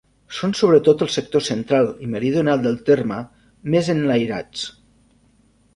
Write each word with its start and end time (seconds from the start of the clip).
Són 0.35 0.53
sobretot 0.59 1.03
els 1.05 1.17
sectors 1.19 1.49
central 1.51 1.91
i 2.07 2.09
meridional 2.15 2.65
del 2.65 2.81
terme, 2.89 3.21
més 3.75 3.95
enlairats. 3.97 4.67